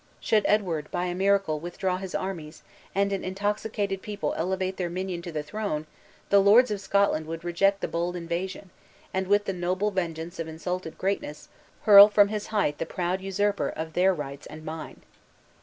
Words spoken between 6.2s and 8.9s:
the lords of Scotland would reject the bold invasion